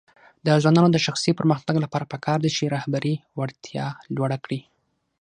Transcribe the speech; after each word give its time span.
د 0.45 0.47
ځوانانو 0.63 0.89
د 0.93 0.97
شخصي 1.05 1.31
پرمختګ 1.39 1.75
لپاره 1.83 2.09
پکار 2.13 2.37
ده 2.41 2.49
چې 2.55 2.71
رهبري 2.75 3.15
وړتیا 3.39 3.85
لوړه 4.15 4.37
کړي. 4.45 4.61